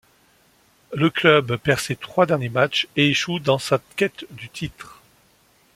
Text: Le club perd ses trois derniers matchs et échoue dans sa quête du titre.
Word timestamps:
Le 0.93 1.11
club 1.11 1.57
perd 1.57 1.79
ses 1.79 1.95
trois 1.95 2.25
derniers 2.25 2.49
matchs 2.49 2.87
et 2.95 3.09
échoue 3.11 3.37
dans 3.37 3.59
sa 3.59 3.79
quête 3.95 4.25
du 4.31 4.49
titre. 4.49 4.99